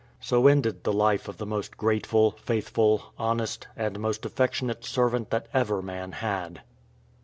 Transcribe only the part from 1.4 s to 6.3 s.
most grateful, faithful, honest, and most affectionate servant that ever man